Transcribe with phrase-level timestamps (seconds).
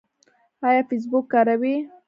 [0.67, 1.75] ایا فیسبوک کاروئ؟